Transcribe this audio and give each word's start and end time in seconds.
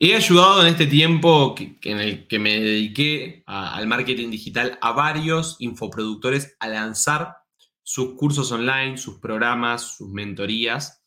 He 0.00 0.14
ayudado 0.14 0.62
en 0.62 0.68
este 0.68 0.86
tiempo 0.86 1.56
en 1.58 1.98
el 1.98 2.28
que 2.28 2.38
me 2.38 2.60
dediqué 2.60 3.42
al 3.46 3.88
marketing 3.88 4.30
digital 4.30 4.78
a 4.80 4.92
varios 4.92 5.56
infoproductores 5.58 6.56
a 6.60 6.68
lanzar 6.68 7.38
sus 7.82 8.14
cursos 8.14 8.52
online, 8.52 8.96
sus 8.96 9.18
programas, 9.18 9.96
sus 9.96 10.08
mentorías. 10.10 11.02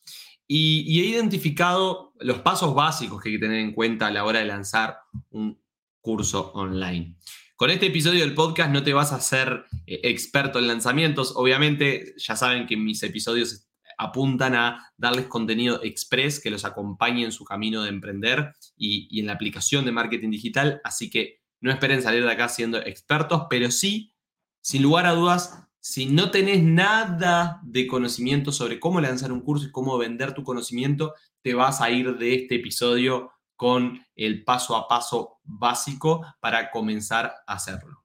Y, 0.46 1.00
he 1.00 1.06
identificado 1.06 2.12
los 2.20 2.40
pasos 2.40 2.76
básicos 2.76 3.22
que 3.22 3.30
hay 3.30 3.36
que 3.36 3.42
tener 3.42 3.60
en 3.60 3.74
cuenta 3.74 4.08
a 4.08 4.12
la 4.12 4.26
hora 4.26 4.40
de 4.40 4.46
lanzar 4.46 4.98
un 5.30 5.58
curso 6.02 6.52
online. 6.54 7.16
Con 7.56 7.70
este 7.70 7.86
episodio 7.86 8.20
del 8.20 8.34
podcast 8.34 8.72
no 8.72 8.84
te 8.84 8.92
vas 8.92 9.14
a 9.14 9.18
hacer 9.18 9.68
eh, 9.88 10.02
experto 10.04 10.60
en 10.60 10.68
lanzamientos. 10.68 11.32
Obviamente, 11.38 12.14
ya 12.18 12.36
saben 12.36 12.68
que 12.68 12.76
mis 12.76 13.02
episodios 13.04 13.71
apuntan 14.02 14.56
a 14.56 14.92
darles 14.98 15.28
contenido 15.28 15.80
express 15.84 16.40
que 16.40 16.50
los 16.50 16.66
acompañe 16.66 17.24
en 17.24 17.32
su 17.32 17.46
camino 17.46 17.84
de 17.84 17.90
emprender 17.90 18.54
y, 18.76 19.20
en 19.20 19.28
la 19.28 19.34
aplicación 19.34 19.86
de 19.86 19.92
marketing 19.92 20.32
digital. 20.32 20.82
Así 20.84 21.10
que 21.10 21.42
no 21.62 21.72
esperen 21.72 22.02
salir 22.02 22.24
de 22.24 22.32
acá 22.32 22.50
siendo 22.50 22.80
expertos, 22.80 23.44
pero 23.48 23.70
sí, 23.70 24.16
sin 24.60 24.82
lugar 24.82 25.06
a 25.06 25.14
dudas, 25.14 25.68
si 25.80 26.08
no 26.08 26.32
tenés 26.32 26.64
nada 26.64 27.60
de 27.64 27.86
conocimiento 27.86 28.52
sobre 28.52 28.80
cómo 28.80 29.00
lanzar 29.00 29.32
un 29.32 29.42
curso 29.42 29.68
y 29.68 29.72
cómo 29.72 29.98
vender 30.00 30.34
tu 30.34 30.44
conocimiento, 30.44 31.14
te 31.44 31.54
vas 31.54 31.80
a 31.80 31.92
ir 31.92 32.18
de 32.18 32.34
este 32.34 32.56
episodio 32.56 33.32
con 33.56 34.04
el 34.16 34.44
paso 34.44 34.76
a 34.76 34.88
paso 34.88 35.38
básico 35.44 36.26
para 36.40 36.72
comenzar 36.72 37.36
a 37.46 37.54
hacerlo. 37.54 38.01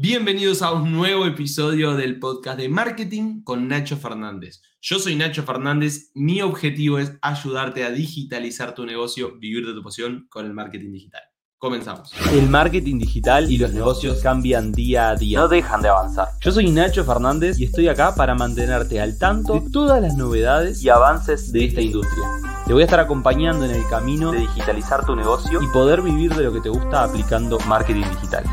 Bienvenidos 0.00 0.62
a 0.62 0.70
un 0.70 0.92
nuevo 0.92 1.26
episodio 1.26 1.96
del 1.96 2.20
podcast 2.20 2.56
de 2.56 2.68
marketing 2.68 3.42
con 3.42 3.66
Nacho 3.66 3.96
Fernández. 3.96 4.62
Yo 4.80 5.00
soy 5.00 5.16
Nacho 5.16 5.42
Fernández, 5.42 6.12
mi 6.14 6.40
objetivo 6.40 7.00
es 7.00 7.14
ayudarte 7.20 7.82
a 7.82 7.90
digitalizar 7.90 8.76
tu 8.76 8.86
negocio, 8.86 9.36
vivir 9.40 9.66
de 9.66 9.72
tu 9.72 9.82
pasión 9.82 10.28
con 10.30 10.46
el 10.46 10.54
marketing 10.54 10.92
digital. 10.92 11.22
Comenzamos. 11.58 12.12
El 12.32 12.48
marketing 12.48 13.00
digital 13.00 13.50
y 13.50 13.58
los 13.58 13.72
negocios 13.72 14.20
cambian 14.22 14.70
día 14.70 15.10
a 15.10 15.16
día. 15.16 15.40
No 15.40 15.48
dejan 15.48 15.82
de 15.82 15.88
avanzar. 15.88 16.28
Yo 16.42 16.52
soy 16.52 16.70
Nacho 16.70 17.04
Fernández 17.04 17.58
y 17.58 17.64
estoy 17.64 17.88
acá 17.88 18.14
para 18.14 18.36
mantenerte 18.36 19.00
al 19.00 19.18
tanto 19.18 19.54
de 19.54 19.68
todas 19.72 20.00
las 20.00 20.16
novedades 20.16 20.80
y 20.84 20.90
avances 20.90 21.50
de 21.50 21.64
esta 21.64 21.80
industria. 21.80 22.22
Te 22.68 22.72
voy 22.72 22.82
a 22.82 22.84
estar 22.84 23.00
acompañando 23.00 23.64
en 23.64 23.72
el 23.72 23.82
camino 23.88 24.30
de 24.30 24.38
digitalizar 24.38 25.04
tu 25.04 25.16
negocio 25.16 25.60
y 25.60 25.66
poder 25.72 26.02
vivir 26.02 26.32
de 26.36 26.44
lo 26.44 26.52
que 26.52 26.60
te 26.60 26.68
gusta 26.68 27.02
aplicando 27.02 27.58
marketing 27.66 28.04
digital. 28.04 28.44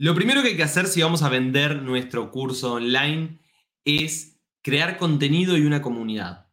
Lo 0.00 0.14
primero 0.14 0.42
que 0.42 0.50
hay 0.50 0.56
que 0.56 0.62
hacer 0.62 0.86
si 0.86 1.02
vamos 1.02 1.24
a 1.24 1.28
vender 1.28 1.82
nuestro 1.82 2.30
curso 2.30 2.74
online 2.74 3.40
es 3.84 4.38
crear 4.62 4.96
contenido 4.96 5.56
y 5.56 5.62
una 5.62 5.82
comunidad. 5.82 6.46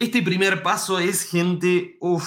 Este 0.00 0.22
primer 0.22 0.60
paso 0.60 0.98
es, 0.98 1.22
gente, 1.22 1.96
uff, 2.00 2.26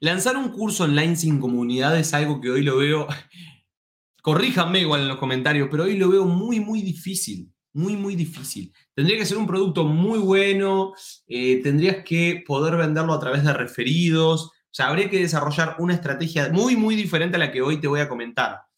lanzar 0.00 0.38
un 0.38 0.48
curso 0.48 0.84
online 0.84 1.16
sin 1.16 1.38
comunidad 1.38 1.98
es 1.98 2.14
algo 2.14 2.40
que 2.40 2.50
hoy 2.50 2.62
lo 2.62 2.78
veo, 2.78 3.06
corríjanme 4.22 4.80
igual 4.80 5.02
en 5.02 5.08
los 5.08 5.18
comentarios, 5.18 5.68
pero 5.70 5.84
hoy 5.84 5.98
lo 5.98 6.08
veo 6.08 6.24
muy, 6.24 6.58
muy 6.58 6.80
difícil, 6.80 7.52
muy, 7.74 7.96
muy 7.96 8.16
difícil. 8.16 8.72
Tendría 8.94 9.18
que 9.18 9.26
ser 9.26 9.36
un 9.36 9.46
producto 9.46 9.84
muy 9.84 10.18
bueno, 10.18 10.94
eh, 11.26 11.60
tendrías 11.62 12.02
que 12.06 12.42
poder 12.46 12.78
venderlo 12.78 13.12
a 13.12 13.20
través 13.20 13.44
de 13.44 13.52
referidos, 13.52 14.46
o 14.46 14.72
sea, 14.72 14.88
habría 14.88 15.10
que 15.10 15.20
desarrollar 15.20 15.76
una 15.78 15.92
estrategia 15.92 16.48
muy, 16.50 16.74
muy 16.74 16.96
diferente 16.96 17.36
a 17.36 17.40
la 17.40 17.52
que 17.52 17.60
hoy 17.60 17.78
te 17.82 17.86
voy 17.86 18.00
a 18.00 18.08
comentar 18.08 18.69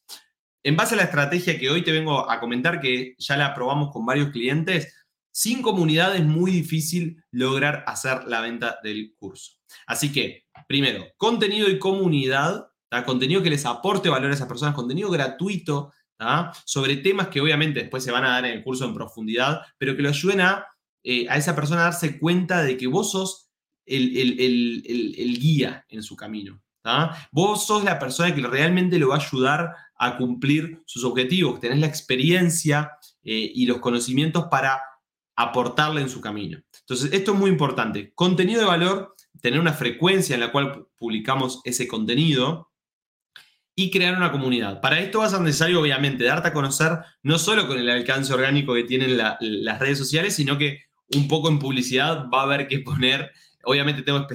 en 0.65 0.77
base 0.77 0.95
a 0.95 0.99
la 0.99 1.05
estrategia 1.05 1.59
que 1.59 1.71
hoy 1.71 1.83
te 1.83 1.93
vengo 1.93 2.31
a 2.31 2.39
comentar, 2.41 2.81
que 2.81 3.15
ya 3.19 3.37
la 3.37 3.55
probamos 3.55 3.91
con 3.91 4.07
varios 4.07 4.31
clientes, 4.31 4.95
sin 5.33 5.63
comunidad 5.63 6.15
es 6.15 6.25
muy 6.25 6.51
difícil 6.51 7.25
lograr 7.31 7.85
hacer 7.87 8.25
la 8.27 8.41
venta 8.41 8.79
del 8.83 9.15
curso. 9.19 9.53
Así 9.87 10.13
que, 10.13 10.45
primero, 10.69 11.07
contenido 11.17 11.69
y 11.69 11.79
comunidad, 11.79 12.69
contenido 13.07 13.43
que 13.43 13.51
les 13.51 13.65
aporte 13.65 14.09
valor 14.11 14.31
a 14.31 14.35
esas 14.35 14.49
personas, 14.49 14.75
contenido 14.75 15.11
gratuito 15.11 15.93
sobre 16.65 16.99
temas 16.99 17.29
que 17.29 17.41
obviamente 17.41 17.81
después 17.81 18.05
se 18.05 18.13
van 18.13 18.25
a 18.25 18.31
dar 18.31 18.45
en 18.45 18.59
el 18.59 18.63
curso 18.63 18.85
en 18.85 18.95
profundidad, 18.95 19.63
pero 19.79 19.97
que 19.97 20.03
lo 20.03 20.11
ayuden 20.11 20.43
a, 20.43 20.67
eh, 21.03 21.27
a 21.29 21.37
esa 21.37 21.57
persona 21.57 21.81
a 21.81 21.85
darse 21.85 22.19
cuenta 22.21 22.63
de 22.63 22.77
que 22.77 22.87
vos 22.87 23.11
sos 23.11 23.51
el, 23.85 24.17
el 24.39 25.39
guía 25.41 25.85
en 25.89 26.03
su 26.05 26.15
camino. 26.15 26.63
Vos 27.31 27.67
sos 27.67 27.85
la 27.85 27.99
persona 27.99 28.35
que 28.35 28.43
realmente 28.43 28.99
lo 28.99 29.09
va 29.09 29.17
a 29.17 29.21
ayudar 29.21 29.75
a 30.03 30.17
cumplir 30.17 30.83
sus 30.85 31.05
objetivos, 31.05 31.61
tenés 31.61 31.79
la 31.79 31.87
experiencia 31.87 32.91
eh, 33.23 33.53
y 33.55 33.67
los 33.67 33.79
conocimientos 33.79 34.47
para 34.51 34.83
aportarle 35.37 36.01
en 36.01 36.09
su 36.09 36.21
camino. 36.21 36.61
Entonces, 36.81 37.13
esto 37.13 37.33
es 37.33 37.39
muy 37.39 37.51
importante. 37.51 38.13
Contenido 38.17 38.61
de 38.61 38.67
valor, 38.67 39.15
tener 39.41 39.61
una 39.61 39.73
frecuencia 39.73 40.35
en 40.35 40.41
la 40.41 40.51
cual 40.51 40.89
publicamos 40.97 41.61
ese 41.65 41.87
contenido 41.87 42.73
y 43.77 43.93
crear 43.93 44.17
una 44.17 44.33
comunidad. 44.33 44.81
Para 44.81 44.99
esto 44.99 45.21
va 45.21 45.27
a 45.27 45.31
ser 45.31 45.41
necesario, 45.41 45.81
obviamente, 45.81 46.25
darte 46.25 46.49
a 46.49 46.53
conocer 46.53 46.99
no 47.23 47.39
solo 47.39 47.69
con 47.69 47.79
el 47.79 47.89
alcance 47.89 48.35
orgánico 48.35 48.75
que 48.75 48.83
tienen 48.83 49.17
las 49.17 49.79
redes 49.79 49.99
sociales, 49.99 50.35
sino 50.35 50.59
que 50.59 50.81
un 51.17 51.29
poco 51.29 51.49
en 51.49 51.59
publicidad 51.59 52.27
va 52.33 52.41
a 52.41 52.45
haber 52.45 52.69
que 52.69 52.81
poner, 52.81 53.31
obviamente 53.65 54.03
tengo 54.03 54.27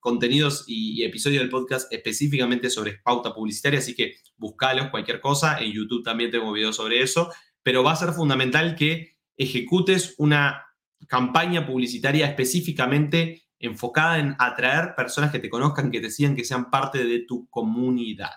contenidos 0.00 0.64
y, 0.66 1.02
episodios 1.04 1.40
del 1.40 1.50
podcast 1.50 1.92
específicamente 1.92 2.70
sobre 2.70 2.98
pauta 2.98 3.34
publicitaria, 3.34 3.78
así 3.78 3.94
que 3.94 4.16
buscalos, 4.36 4.88
cualquier 4.90 5.20
cosa. 5.20 5.58
En 5.60 5.72
YouTube 5.72 6.04
también 6.04 6.30
tengo 6.30 6.52
videos 6.52 6.76
sobre 6.76 7.02
eso, 7.02 7.30
pero 7.62 7.82
va 7.82 7.92
a 7.92 7.96
ser 7.96 8.12
fundamental 8.12 8.76
que 8.76 9.16
ejecutes 9.36 10.14
una 10.18 10.64
campaña 11.06 11.66
publicitaria 11.66 12.26
específicamente 12.26 13.42
enfocada 13.58 14.18
en 14.18 14.36
atraer 14.38 14.94
personas 14.94 15.30
que 15.30 15.38
te 15.38 15.50
conozcan, 15.50 15.90
que 15.90 16.00
te 16.00 16.10
sigan, 16.10 16.36
que 16.36 16.44
sean 16.44 16.70
parte 16.70 17.04
de 17.04 17.20
tu 17.20 17.48
comunidad. 17.48 18.30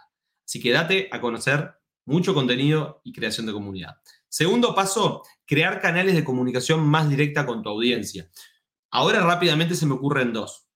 Así 0.45 0.59
que 0.59 0.71
date 0.71 1.09
a 1.11 1.21
conocer 1.21 1.71
mucho 2.05 2.33
contenido 2.33 3.01
y 3.03 3.13
creación 3.13 3.45
de 3.45 3.53
comunidad. 3.53 3.95
Segundo 4.31 4.73
paso, 4.73 5.23
crear 5.45 5.81
canales 5.81 6.15
de 6.15 6.23
comunicación 6.23 6.87
más 6.87 7.09
directa 7.09 7.45
con 7.45 7.61
tu 7.61 7.69
audiencia. 7.69 8.29
Ahora 8.89 9.19
rápidamente 9.21 9.75
se 9.75 9.85
me 9.85 9.93
ocurren 9.93 10.33
dos 10.33 10.71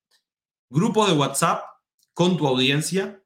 grupo 0.69 1.07
de 1.07 1.13
WhatsApp 1.13 1.63
con 2.13 2.37
tu 2.37 2.47
audiencia, 2.47 3.21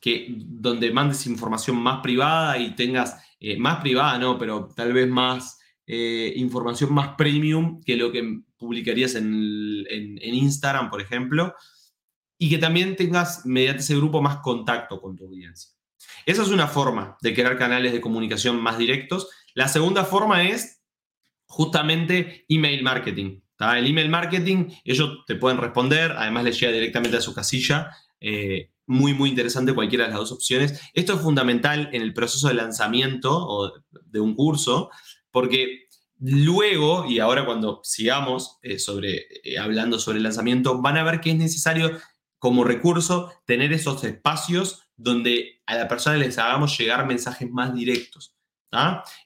que 0.00 0.26
donde 0.36 0.92
mandes 0.92 1.26
información 1.26 1.76
más 1.76 2.00
privada 2.02 2.58
y 2.58 2.74
tengas, 2.74 3.16
eh, 3.38 3.58
más 3.58 3.80
privada, 3.80 4.18
no, 4.18 4.38
pero 4.38 4.68
tal 4.74 4.92
vez 4.92 5.08
más 5.08 5.58
eh, 5.86 6.32
información 6.36 6.92
más 6.92 7.14
premium 7.16 7.82
que 7.82 7.96
lo 7.96 8.12
que 8.12 8.42
publicarías 8.56 9.14
en, 9.14 9.28
Instagram, 10.22 10.90
por 10.90 11.00
ejemplo, 11.00 11.54
y 12.38 12.50
que 12.50 12.58
también 12.58 12.96
tengas 12.96 13.46
mediante 13.46 13.82
ese 13.82 13.96
grupo 13.96 14.20
más 14.20 14.38
contacto 14.38 15.00
con 15.00 15.16
tu 15.16 15.26
audiencia. 15.26 15.72
Esa 16.26 16.42
es 16.42 16.48
una 16.48 16.66
forma 16.66 17.16
de 17.20 17.34
crear 17.34 17.58
canales 17.58 17.92
de 17.92 18.00
comunicación 18.00 18.60
más 18.60 18.78
directos. 18.78 19.28
La 19.54 19.68
segunda 19.68 20.04
forma 20.04 20.44
es 20.44 20.82
justamente 21.46 22.44
email 22.48 22.82
marketing. 22.82 23.40
El 23.58 23.86
email 23.86 24.08
marketing, 24.08 24.70
ellos 24.84 25.18
te 25.26 25.34
pueden 25.34 25.58
responder, 25.58 26.12
además 26.12 26.44
les 26.44 26.58
llega 26.58 26.72
directamente 26.72 27.18
a 27.18 27.20
su 27.20 27.34
casilla. 27.34 27.90
Eh, 28.18 28.70
muy, 28.86 29.14
muy 29.14 29.30
interesante 29.30 29.74
cualquiera 29.74 30.04
de 30.04 30.10
las 30.10 30.18
dos 30.18 30.32
opciones. 30.32 30.80
Esto 30.94 31.14
es 31.14 31.20
fundamental 31.20 31.90
en 31.92 32.02
el 32.02 32.14
proceso 32.14 32.48
de 32.48 32.54
lanzamiento 32.54 33.72
de 34.06 34.20
un 34.20 34.34
curso, 34.34 34.90
porque 35.30 35.88
luego, 36.18 37.06
y 37.06 37.20
ahora 37.20 37.46
cuando 37.46 37.80
sigamos 37.84 38.58
eh, 38.62 38.78
sobre, 38.78 39.26
eh, 39.44 39.58
hablando 39.58 39.98
sobre 39.98 40.18
el 40.18 40.24
lanzamiento, 40.24 40.80
van 40.80 40.96
a 40.96 41.04
ver 41.04 41.20
que 41.20 41.30
es 41.30 41.36
necesario 41.36 41.92
como 42.40 42.64
recurso 42.64 43.32
tener 43.44 43.72
esos 43.72 44.02
espacios 44.02 44.82
donde 44.96 45.62
a 45.66 45.76
la 45.76 45.86
persona 45.86 46.16
les 46.16 46.36
hagamos 46.38 46.76
llegar 46.76 47.06
mensajes 47.06 47.48
más 47.48 47.72
directos. 47.72 48.34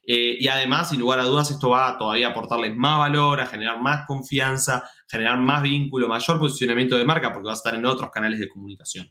Eh, 0.07 0.37
y 0.41 0.49
además, 0.49 0.91
sin 0.91 1.01
lugar 1.01 1.21
a 1.21 1.25
dudas, 1.25 1.51
esto 1.51 1.71
va 1.71 1.91
a 1.91 1.99
todavía 1.99 2.29
aportarles 2.29 2.75
más 2.75 2.99
valor, 2.99 3.41
a 3.41 3.47
generar 3.47 3.81
más 3.81 4.07
confianza, 4.07 4.89
generar 5.09 5.39
más 5.39 5.63
vínculo, 5.63 6.09
mayor 6.09 6.39
posicionamiento 6.39 6.97
de 6.97 7.05
marca, 7.05 7.33
porque 7.33 7.47
va 7.47 7.53
a 7.53 7.57
estar 7.57 7.75
en 7.75 7.87
otros 7.87 8.11
canales 8.11 8.39
de 8.39 8.49
comunicación. 8.49 9.11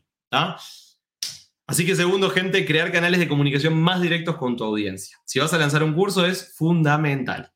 Así 1.66 1.86
que 1.86 1.96
segundo, 1.96 2.28
gente, 2.30 2.66
crear 2.66 2.92
canales 2.92 3.20
de 3.20 3.28
comunicación 3.28 3.80
más 3.80 4.02
directos 4.02 4.36
con 4.36 4.56
tu 4.56 4.64
audiencia. 4.64 5.16
Si 5.24 5.38
vas 5.38 5.54
a 5.54 5.58
lanzar 5.58 5.82
un 5.82 5.94
curso 5.94 6.26
es 6.26 6.54
fundamental. 6.56 7.52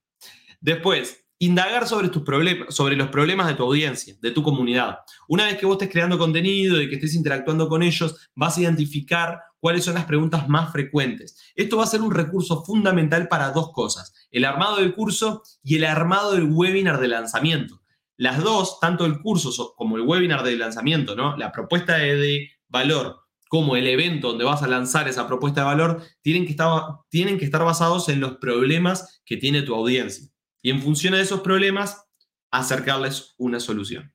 Después, 0.61 1.28
indagar 1.38 1.87
sobre, 1.87 2.08
tus 2.08 2.23
sobre 2.70 2.96
los 2.96 3.08
problemas 3.08 3.46
de 3.46 3.55
tu 3.55 3.62
audiencia, 3.62 4.17
de 4.20 4.31
tu 4.31 4.43
comunidad. 4.43 4.99
Una 5.29 5.44
vez 5.44 5.56
que 5.56 5.67
vos 5.67 5.75
estés 5.75 5.90
creando 5.90 6.19
contenido 6.19 6.81
y 6.82 6.88
que 6.88 6.96
estés 6.96 7.14
interactuando 7.14 7.69
con 7.69 7.82
ellos, 7.82 8.29
vas 8.35 8.56
a 8.56 8.62
identificar 8.62 9.40
cuáles 9.61 9.85
son 9.85 9.94
las 9.94 10.05
preguntas 10.05 10.49
más 10.49 10.73
frecuentes. 10.73 11.37
Esto 11.55 11.76
va 11.76 11.85
a 11.85 11.88
ser 11.88 12.02
un 12.02 12.12
recurso 12.12 12.64
fundamental 12.64 13.29
para 13.29 13.50
dos 13.50 13.70
cosas, 13.73 14.12
el 14.31 14.44
armado 14.44 14.76
del 14.76 14.94
curso 14.94 15.43
y 15.62 15.76
el 15.76 15.85
armado 15.85 16.32
del 16.32 16.44
webinar 16.50 17.00
de 17.00 17.08
lanzamiento. 17.08 17.82
Las 18.17 18.43
dos, 18.43 18.81
tanto 18.81 19.06
el 19.06 19.20
curso 19.20 19.75
como 19.76 19.96
el 19.96 20.02
webinar 20.02 20.43
de 20.43 20.56
lanzamiento, 20.56 21.14
¿no? 21.14 21.37
la 21.37 21.52
propuesta 21.52 21.96
de, 21.99 22.50
valor 22.69 23.20
como 23.49 23.76
el 23.76 23.87
evento 23.87 24.29
donde 24.29 24.44
vas 24.44 24.62
a 24.62 24.69
lanzar 24.69 25.08
esa 25.08 25.26
propuesta 25.26 25.62
de 25.62 25.67
valor, 25.69 26.02
tienen 26.20 26.44
que, 26.44 26.50
estar, 26.50 26.82
tienen 27.08 27.38
que 27.38 27.46
estar 27.46 27.64
basados 27.64 28.11
en 28.11 28.20
los 28.20 28.37
problemas 28.37 29.23
que 29.25 29.38
tiene 29.38 29.62
tu 29.62 29.75
audiencia. 29.75 30.29
Y 30.63 30.71
en 30.71 30.83
función 30.83 31.15
de 31.15 31.21
esos 31.21 31.41
problemas, 31.41 32.05
acercarles 32.51 33.35
una 33.39 33.61
solución. 33.61 34.13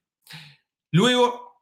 Luego, 0.91 1.53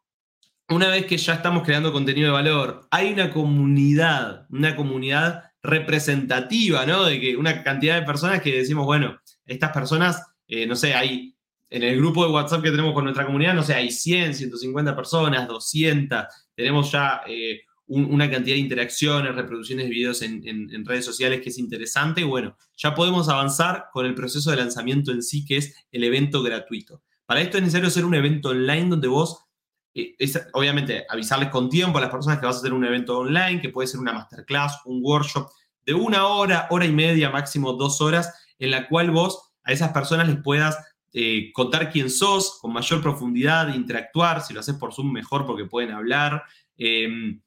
una 0.69 0.88
vez 0.89 1.06
que 1.06 1.18
ya 1.18 1.36
estamos 1.36 1.63
creando 1.63 1.92
contenido 1.92 2.28
de 2.28 2.33
valor, 2.33 2.88
hay 2.92 3.13
una 3.13 3.31
comunidad, 3.31 4.45
una 4.50 4.75
comunidad 4.75 5.51
representativa, 5.62 6.86
¿no? 6.86 7.06
De 7.06 7.19
que 7.19 7.36
una 7.36 7.63
cantidad 7.63 8.00
de 8.00 8.06
personas 8.06 8.42
que 8.42 8.57
decimos, 8.57 8.86
bueno, 8.86 9.19
estas 9.45 9.72
personas, 9.72 10.25
eh, 10.48 10.66
no 10.66 10.75
sé, 10.75 10.94
hay 10.94 11.36
en 11.69 11.83
el 11.83 11.98
grupo 11.98 12.25
de 12.25 12.31
WhatsApp 12.31 12.63
que 12.63 12.72
tenemos 12.72 12.94
con 12.94 13.06
nuestra 13.06 13.25
comunidad, 13.25 13.54
no 13.54 13.63
sé, 13.63 13.74
hay 13.74 13.92
100, 13.92 14.33
150 14.33 14.95
personas, 14.95 15.48
200, 15.48 16.25
tenemos 16.56 16.92
ya 16.92 17.22
eh, 17.28 17.62
una 17.88 18.30
cantidad 18.30 18.56
de 18.56 18.62
interacciones, 18.62 19.36
reproducciones 19.36 19.86
de 19.86 19.92
videos 19.92 20.22
en, 20.22 20.86
redes 20.86 21.06
sociales 21.06 21.42
que 21.42 21.50
es 21.50 21.57
interesante. 21.57 22.24
Bueno, 22.24 22.56
ya 22.78 22.95
podemos 22.95 23.28
avanzar 23.28 23.88
con 23.92 24.06
el 24.06 24.16
proceso 24.16 24.50
de 24.50 24.57
lanzamiento 24.57 25.12
en 25.12 25.22
sí, 25.22 25.45
que 25.45 25.57
es 25.57 25.75
el 25.92 26.04
evento 26.04 26.42
gratuito. 26.42 27.01
Para 27.25 27.42
esto 27.42 27.57
es 27.57 27.63
necesario 27.63 27.88
hacer 27.88 28.06
un 28.06 28.16
evento 28.16 28.50
online 28.50 28.89
donde 28.89 29.07
vos 29.07 29.45
eh, 29.94 30.16
obviamente 30.54 31.06
avisarles 31.10 31.50
con 31.50 31.69
tiempo 31.69 31.98
a 31.98 32.01
las 32.01 32.10
personas 32.10 32.39
que 32.39 32.45
vas 32.45 32.56
a 32.56 32.60
hacer 32.60 32.74
un 32.74 32.86
evento 32.86 33.18
online, 33.18 33.60
que 33.60 33.69
puede 33.69 33.88
ser 33.88 34.00
una 34.00 34.13
masterclass, 34.13 34.80
un 34.86 35.01
workshop 35.04 35.50
de 35.86 35.94
una 35.94 36.28
hora, 36.28 36.68
hora 36.69 36.86
y 36.86 36.92
media, 36.92 37.30
máximo 37.30 37.74
dos 37.74 38.00
horas, 38.00 38.33
en 38.57 38.72
la 38.72 38.88
cual 38.88 39.12
vos 39.12 39.51
a 39.63 39.72
esas 39.74 39.92
personas 39.92 40.28
les 40.28 40.38
puedas 40.42 40.78
eh, 41.13 41.51
contar 41.51 41.92
quién 41.92 42.10
sos 42.10 42.60
con 42.62 42.72
mayor 42.72 43.01
profundidad, 43.01 43.74
interactuar, 43.74 44.42
si 44.42 44.54
lo 44.54 44.62
haces 44.62 44.75
por 44.75 44.94
Zoom 44.94 45.12
mejor 45.12 45.45
porque 45.45 45.66
pueden 45.66 45.92
hablar, 45.92 46.44
em, 46.78 47.42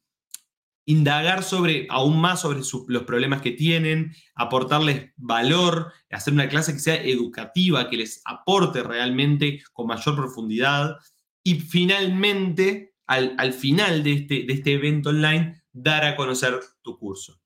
indagar 0.85 1.43
sobre, 1.43 1.87
aún 1.89 2.19
más 2.19 2.41
sobre 2.41 2.59
los 2.59 3.03
problemas 3.03 3.41
que 3.41 3.51
tienen, 3.51 4.15
aportarles 4.35 5.11
valor, 5.17 5.91
hacer 6.11 6.33
una 6.33 6.47
clase 6.47 6.73
que 6.73 6.79
sea 6.79 7.01
educativa, 7.03 7.89
que 7.89 7.97
les 7.97 8.21
aporte 8.25 8.83
realmente 8.83 9.61
con 9.73 9.87
mayor 9.87 10.15
profundidad. 10.15 10.97
Y 11.43 11.55
finalmente, 11.55 12.95
al, 13.07 13.53
final 13.53 14.03
de 14.03 14.13
este, 14.13 14.43
de 14.45 14.53
este 14.53 14.73
evento 14.73 15.09
online, 15.09 15.63
dar 15.73 16.05
a 16.05 16.15
conocer 16.15 16.59
tu 16.81 16.97
curso. 16.97 17.39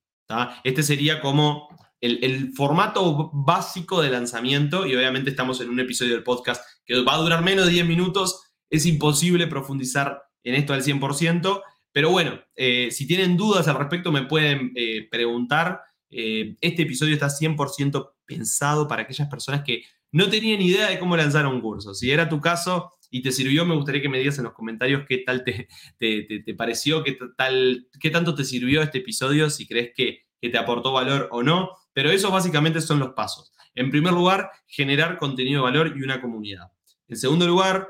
Este 0.64 0.84
sería 0.84 1.22
como 1.22 1.68
el, 2.02 2.54
formato 2.54 3.32
básico 3.34 4.02
de 4.02 4.12
lanzamiento 4.12 4.86
y 4.86 4.96
obviamente 4.96 5.32
estamos 5.32 5.60
en 5.62 5.70
un 5.70 5.80
episodio 5.80 6.14
del 6.14 6.24
podcast 6.24 6.64
que 6.86 7.02
va 7.02 7.16
a 7.16 7.18
durar 7.18 7.44
menos 7.44 7.66
de 7.66 7.74
10 7.74 7.88
minutos. 7.88 8.44
Es 8.70 8.86
imposible 8.86 9.48
profundizar 9.48 10.22
en 10.44 10.56
esto 10.56 10.74
al 10.74 10.84
100%, 10.84 11.62
pero 11.92 12.12
bueno, 12.12 12.40
eh, 12.56 12.90
si 12.92 13.08
tienen 13.08 13.38
dudas 13.38 13.68
al 13.68 13.78
respecto 13.78 14.12
me 14.12 14.26
pueden 14.26 14.72
eh, 14.76 15.08
preguntar. 15.10 15.82
Eh, 16.12 16.56
este 16.62 16.84
episodio 16.84 17.14
está 17.14 17.28
100% 17.28 18.14
pensado 18.26 18.88
para 18.88 19.04
aquellas 19.04 19.30
personas 19.30 19.64
que 19.64 19.84
no 20.12 20.28
tenían 20.30 20.62
idea 20.62 20.90
de 20.90 20.98
cómo 20.98 21.16
lanzar 21.16 21.46
un 21.46 21.62
curso. 21.62 21.94
Si 21.94 22.10
era 22.10 22.28
tu 22.30 22.42
caso, 22.42 22.94
y 23.12 23.22
te 23.22 23.32
sirvió, 23.32 23.66
me 23.66 23.76
gustaría 23.76 24.02
que 24.02 24.10
me 24.10 24.20
digas 24.20 24.38
en 24.38 24.44
los 24.46 24.54
comentarios 24.54 25.04
qué 25.08 25.20
tal 25.20 25.44
te, 25.44 25.68
te, 25.98 26.54
pareció, 26.54 27.04
qué, 27.04 27.18
tal, 27.36 27.88
qué 28.00 28.10
tanto 28.10 28.36
te 28.36 28.44
sirvió 28.44 28.82
este 28.82 29.00
episodio, 29.00 29.50
si 29.50 29.68
crees 29.68 29.92
que, 29.96 30.26
te 30.42 30.58
aportó 30.58 30.94
valor 30.94 31.28
o 31.32 31.44
no. 31.44 31.72
Pero 31.92 32.12
esos 32.12 32.32
básicamente 32.32 32.80
son 32.80 33.00
los 33.00 33.10
pasos. 33.10 33.52
En 33.76 33.92
primer 33.92 34.14
lugar, 34.14 34.52
generar 34.68 35.18
contenido 35.18 35.62
de 35.62 35.72
valor 35.72 35.94
y 35.98 36.02
una 36.02 36.22
comunidad. 36.22 36.72
En 37.10 37.18
segundo 37.18 37.46
lugar, 37.46 37.90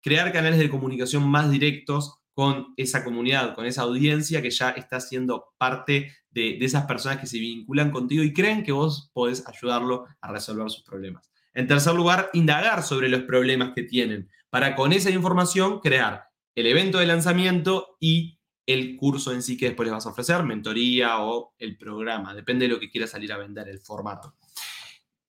crear 0.00 0.32
canales 0.32 0.58
de 0.58 0.68
comunicación 0.68 1.28
más 1.28 1.50
directos 1.50 2.23
con 2.34 2.74
esa 2.76 3.04
comunidad, 3.04 3.54
con 3.54 3.64
esa 3.64 3.82
audiencia 3.82 4.42
que 4.42 4.50
ya 4.50 4.70
está 4.70 5.00
siendo 5.00 5.52
parte 5.56 6.12
de, 6.30 6.58
esas 6.60 6.84
personas 6.84 7.18
que 7.18 7.26
se 7.26 7.38
vinculan 7.38 7.90
contigo 7.90 8.22
y 8.22 8.32
creen 8.32 8.64
que 8.64 8.72
vos 8.72 9.10
podés 9.14 9.46
ayudarlo 9.46 10.06
a 10.20 10.32
resolver 10.32 10.68
sus 10.70 10.82
problemas. 10.82 11.30
En 11.54 11.68
tercer 11.68 11.94
lugar, 11.94 12.30
indagar 12.32 12.82
sobre 12.82 13.08
los 13.08 13.22
problemas 13.22 13.72
que 13.74 13.84
tienen 13.84 14.28
para 14.50 14.74
con 14.74 14.92
esa 14.92 15.10
información 15.10 15.80
crear 15.80 16.24
el 16.56 16.66
evento 16.66 16.98
de 16.98 17.06
lanzamiento 17.06 17.96
y 18.00 18.38
el 18.66 18.96
curso 18.96 19.32
en 19.32 19.42
sí 19.42 19.56
que 19.56 19.66
después 19.66 19.86
les 19.86 19.94
vas 19.94 20.06
a 20.06 20.10
ofrecer, 20.10 20.42
mentoría 20.42 21.20
o 21.20 21.54
el 21.58 21.76
programa, 21.76 22.34
depende 22.34 22.66
de 22.66 22.74
lo 22.74 22.80
que 22.80 22.90
quieras 22.90 23.10
salir 23.10 23.32
a 23.32 23.38
vender, 23.38 23.68
el 23.68 23.78
formato. 23.78 24.34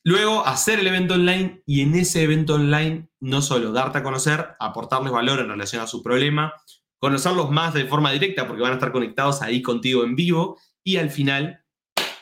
Luego, 0.03 0.45
hacer 0.45 0.79
el 0.79 0.87
evento 0.87 1.15
online 1.15 1.63
y 1.65 1.81
en 1.81 1.95
ese 1.95 2.21
evento 2.21 2.55
online 2.55 3.09
no 3.19 3.41
solo 3.41 3.71
darte 3.71 3.97
a 3.97 4.03
conocer, 4.03 4.55
aportarles 4.59 5.11
valor 5.11 5.39
en 5.39 5.49
relación 5.49 5.81
a 5.81 5.87
su 5.87 6.03
problema, 6.03 6.53
conocerlos 6.97 7.51
más 7.51 7.73
de 7.73 7.85
forma 7.85 8.11
directa 8.11 8.47
porque 8.47 8.61
van 8.61 8.71
a 8.71 8.75
estar 8.75 8.91
conectados 8.91 9.41
ahí 9.41 9.61
contigo 9.61 10.03
en 10.03 10.15
vivo 10.15 10.59
y 10.83 10.97
al 10.97 11.09
final 11.09 11.63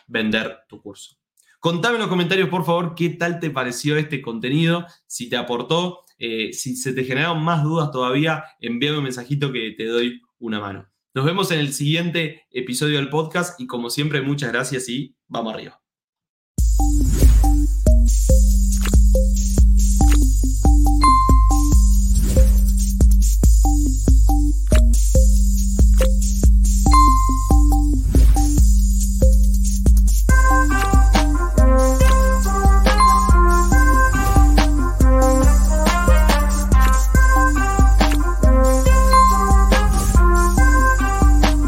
vender 0.07 0.59
tu 0.67 0.81
curso. 0.81 1.17
Contame 1.59 1.95
en 1.95 2.01
los 2.01 2.09
comentarios, 2.09 2.49
por 2.49 2.65
favor, 2.65 2.93
qué 2.93 3.09
tal 3.09 3.39
te 3.39 3.49
pareció 3.49 3.95
este 3.97 4.21
contenido, 4.21 4.85
si 5.07 5.29
te 5.29 5.37
aportó, 5.37 6.03
eh, 6.17 6.51
si 6.51 6.75
se 6.75 6.91
te 6.91 7.05
generaron 7.05 7.41
más 7.41 7.63
dudas 7.63 7.91
todavía, 7.91 8.43
envíame 8.59 8.97
un 8.97 9.05
mensajito 9.05 9.51
que 9.51 9.71
te 9.71 9.85
doy 9.85 10.21
una 10.39 10.59
mano. 10.59 10.89
Nos 11.13 11.25
vemos 11.25 11.51
en 11.51 11.59
el 11.59 11.73
siguiente 11.73 12.47
episodio 12.51 12.97
del 12.97 13.09
podcast 13.09 13.59
y 13.61 13.67
como 13.67 13.89
siempre, 13.89 14.21
muchas 14.21 14.51
gracias 14.51 14.89
y 14.89 15.15
vamos 15.27 15.53
arriba. 15.53 15.82